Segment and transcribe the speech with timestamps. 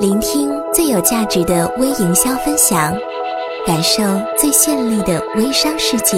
[0.00, 2.96] 聆听最有价值的微营销分享，
[3.66, 4.00] 感受
[4.38, 6.16] 最绚丽的微商世界，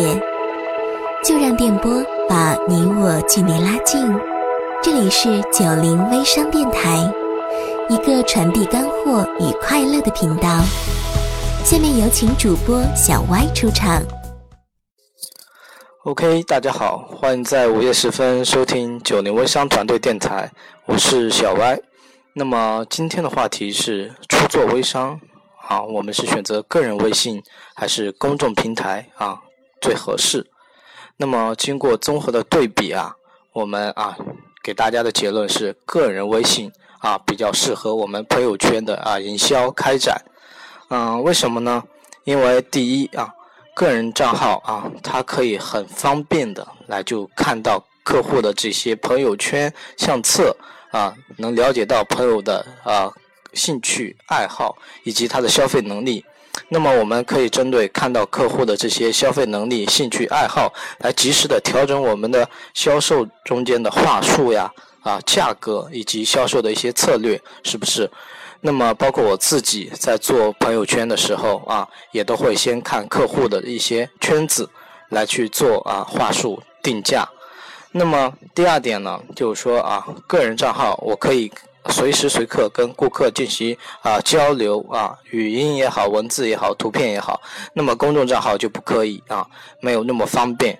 [1.25, 1.90] 就让电波
[2.29, 4.06] 把你我距离拉近。
[4.82, 7.11] 这里是九零微商电台，
[7.88, 10.61] 一个传递干货与快乐的频道。
[11.65, 14.03] 下面有请主播小歪出场。
[16.05, 20.51] OK，大家好，欢迎在午夜时分收听九零微商团队电台，
[20.85, 21.81] 我是小歪。
[22.33, 25.21] 那么今天的话题是初做微商
[25.69, 27.43] 啊，我们是选择个人微信
[27.75, 29.41] 还是公众平台啊
[29.80, 30.47] 最合适？
[31.16, 33.15] 那么经过综合的对比啊，
[33.52, 34.16] 我们啊
[34.62, 40.23] 给大家的结论是个人微信啊比较适合我们朋友圈的啊营销开展。
[40.88, 41.83] 嗯，为什么呢？
[42.24, 43.35] 因为第一啊。
[43.73, 50.55] 个人账号啊，它可以很方便的来就看到客户的这些朋友圈相册
[50.91, 53.11] 啊，能了解到朋友的啊
[53.53, 56.25] 兴趣爱好以及他的消费能力。
[56.69, 64.71] 那么我们可以针对看到客户的这些消费能力、兴趣爱好，来及时的调整我们的销售中间的话术呀、
[65.03, 68.10] 啊价格以及销售的一些策略，是不是？
[68.60, 74.69] 那么，包括我自己在做朋友圈的时候啊，也都会先看客户的一些圈子，
[75.09, 77.27] 来去做啊话术定价。
[77.93, 81.50] 那么第二点呢，就是说啊，个人账号我可以
[81.88, 87.41] 随时随刻跟顾客进行啊交流啊，语音也好，文字也好，图片也好。
[87.72, 89.47] 那么公众账号就不可以啊，
[89.81, 90.78] 没有那么方便。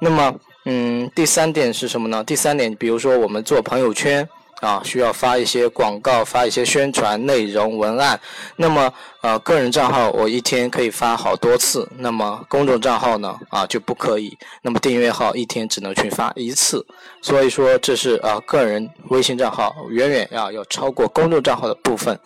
[0.00, 2.24] 那么，嗯，第三点是什么呢？
[2.24, 4.28] 第三点，比如说我们做朋友圈。
[4.60, 8.18] 啊，需要发一些广告，发一些宣传内容文案。
[8.56, 8.90] 那么，
[9.20, 11.86] 呃，个人账号我一天可以发好多次。
[11.98, 14.36] 那么，公众账号呢，啊就不可以。
[14.62, 16.84] 那么，订阅号一天只能去发一次。
[17.20, 22.18] 所以说，这是啊，个人微信账号远远要要超过公众账号的部分。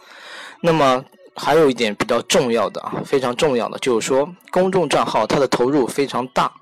[0.61, 6.53] 那么，还有一点比较重要的啊，非常重要的就是说，公众账号它的投入非常大。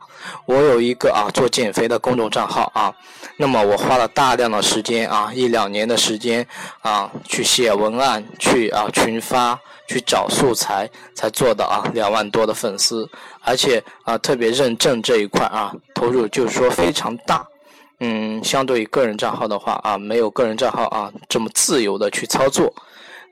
[0.46, 2.94] 我有一个啊做减肥的公众账号啊，
[3.36, 6.46] 那么我花了大量的时间啊一两年的时间
[6.80, 13.08] 啊去写文案去啊群发去找素材才做的啊两万多的粉丝，
[13.40, 17.46] 而且啊特别认证这一块啊投入就是说非常大，
[18.00, 22.72] 嗯相对于个人账号的话啊没有个人账号啊这么自由的去操作。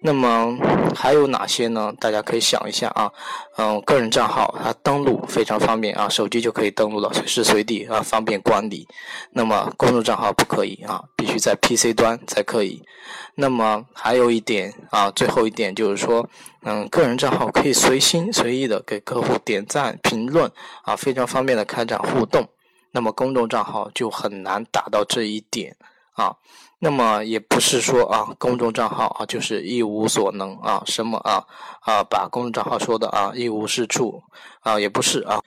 [0.01, 0.57] 那么
[0.95, 1.93] 还有哪些呢？
[1.99, 3.11] 大家可以想一下啊，
[3.57, 8.87] 嗯，个人账号它登录非常方便啊，手机就可以登录了，随时随地啊，方便管理。
[9.31, 12.83] 那么公众账号不可以啊，必须在 PC 端才可以。
[13.34, 16.28] 那么还有一点啊，最后一点就是说，
[16.63, 20.51] 嗯，个人账号可以随心随意的给客户点赞、评论
[20.83, 22.47] 啊，非常方便的开展互动。
[22.93, 25.77] 那么公众账号就很难达到这一点
[26.16, 26.37] 啊。
[26.78, 31.43] 那么也不是说啊，公众账号啊就是一无所能啊，什么啊
[31.81, 34.22] 啊，把公众账号说的啊一无是处
[34.60, 35.41] 啊，也不是啊。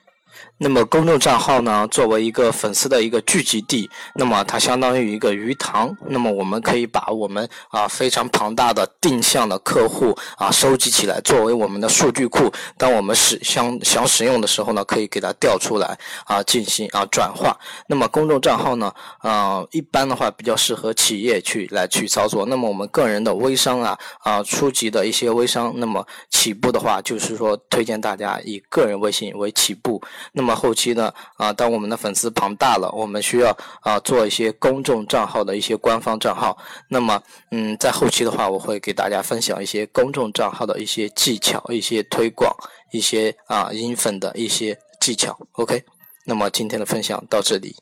[0.58, 5.96] 那么公众账号呢，作为一个粉丝的一个聚集地，那么它相当于一个鱼塘。
[6.06, 12.52] 那么我们可以把我们啊非常庞大的定向的客户啊收集起来，作为我们的数据库。
[12.76, 17.58] 当我们使想想使用的时候呢，可以给它调出来啊进行啊转化。
[17.86, 22.44] 那么公众账号呢，啊一般的话比较适合企业去来去操作。
[22.44, 30.02] 那么我们个人的微商啊啊初级的一些微商，那么起步的话就是说推荐大家以个人微信为起步。
[30.32, 31.12] 那么后期呢？
[31.36, 36.56] 啊，当我们的粉丝庞大了，我们需要啊做一些公众账号的一些官方账号。
[36.88, 42.54] 那么，嗯，在后期的话，我会给大家分享一些公众账号的一些技巧、一些推广、
[42.92, 45.36] 一些啊引粉的一些技巧。
[45.52, 45.82] OK，
[46.24, 47.74] 那么今天的分享到这里。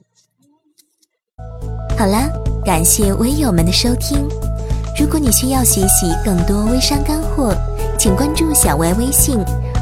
[1.99, 2.31] 好了，
[2.65, 4.29] 感谢微友们的收听。
[4.99, 7.55] 如果你需要学习更多微商干货，
[7.99, 9.39] 请关注小歪微信。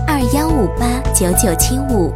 [0.08, 2.12] 二幺五八九九七五，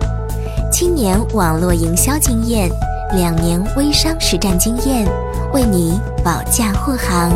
[0.80, 2.66] 七年网络营销经验，
[3.12, 5.06] 两年微商实战经验，
[5.52, 7.30] 为你保驾护航。